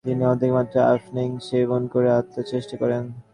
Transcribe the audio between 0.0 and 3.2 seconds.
তিনি অধিক মাত্রায় আফিং সেবন করে আত্মহত্যার চেষ্টা করেন।